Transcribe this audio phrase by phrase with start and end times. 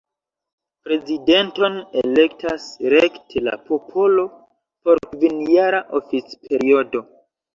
[0.85, 2.63] Prezidenton elektas
[2.95, 4.25] rekte la popolo
[4.87, 7.05] por kvinjara oficperiodo.